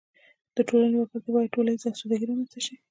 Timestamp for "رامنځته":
2.29-2.59